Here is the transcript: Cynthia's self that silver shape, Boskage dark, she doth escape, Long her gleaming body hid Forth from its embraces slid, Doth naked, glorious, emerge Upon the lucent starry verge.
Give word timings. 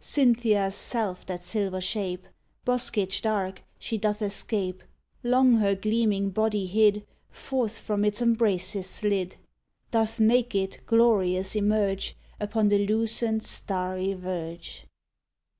Cynthia's 0.00 0.74
self 0.74 1.24
that 1.26 1.44
silver 1.44 1.80
shape, 1.80 2.26
Boskage 2.66 3.22
dark, 3.22 3.62
she 3.78 3.96
doth 3.96 4.20
escape, 4.20 4.82
Long 5.22 5.58
her 5.58 5.76
gleaming 5.76 6.30
body 6.30 6.66
hid 6.66 7.06
Forth 7.30 7.78
from 7.78 8.04
its 8.04 8.20
embraces 8.20 8.88
slid, 8.88 9.36
Doth 9.92 10.18
naked, 10.18 10.78
glorious, 10.86 11.54
emerge 11.54 12.16
Upon 12.40 12.70
the 12.70 12.84
lucent 12.88 13.44
starry 13.44 14.14
verge. 14.14 14.84